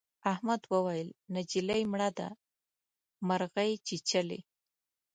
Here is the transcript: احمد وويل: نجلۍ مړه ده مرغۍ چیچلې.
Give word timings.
احمد 0.31 0.61
وويل: 0.71 1.09
نجلۍ 1.35 1.81
مړه 1.91 2.09
ده 2.17 2.29
مرغۍ 3.27 3.71
چیچلې. 3.87 4.39